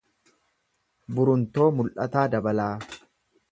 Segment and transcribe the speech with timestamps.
[1.19, 2.75] Buruntoo Mul’ataa Dabalaa